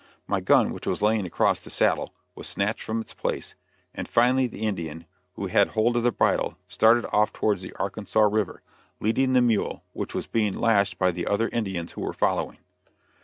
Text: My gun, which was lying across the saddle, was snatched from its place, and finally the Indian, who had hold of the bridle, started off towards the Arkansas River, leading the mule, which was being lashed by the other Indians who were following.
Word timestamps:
My 0.25 0.39
gun, 0.41 0.73
which 0.73 0.87
was 0.87 1.03
lying 1.03 1.27
across 1.27 1.59
the 1.59 1.69
saddle, 1.69 2.11
was 2.33 2.47
snatched 2.47 2.81
from 2.81 3.01
its 3.01 3.13
place, 3.13 3.53
and 3.93 4.07
finally 4.07 4.47
the 4.47 4.65
Indian, 4.65 5.05
who 5.35 5.45
had 5.45 5.67
hold 5.69 5.95
of 5.95 6.01
the 6.01 6.11
bridle, 6.11 6.57
started 6.67 7.05
off 7.13 7.31
towards 7.31 7.61
the 7.61 7.75
Arkansas 7.75 8.21
River, 8.23 8.63
leading 8.99 9.33
the 9.33 9.41
mule, 9.41 9.83
which 9.93 10.15
was 10.15 10.25
being 10.25 10.57
lashed 10.59 10.97
by 10.97 11.11
the 11.11 11.27
other 11.27 11.49
Indians 11.49 11.91
who 11.91 12.01
were 12.01 12.13
following. 12.13 12.57